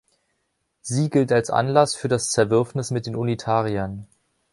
[0.81, 4.07] Sie gilt als Anlass für das Zerwürfnis mit den Unitariern.